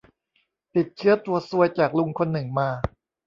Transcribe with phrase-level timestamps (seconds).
[0.75, 2.69] ติดเชื้อตัวซวยจากลุงคนหนึ่งมา